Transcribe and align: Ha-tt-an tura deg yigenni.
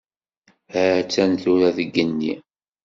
Ha-tt-an 0.73 1.33
tura 1.41 1.69
deg 1.77 1.87
yigenni. 1.89 2.33